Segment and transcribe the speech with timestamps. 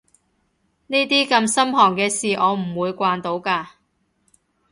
[0.87, 3.67] 呢啲咁心寒嘅事我唔會慣到㗎